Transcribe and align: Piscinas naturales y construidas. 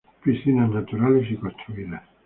Piscinas 0.23 0.71
naturales 0.71 1.29
y 1.29 1.35
construidas. 1.37 2.01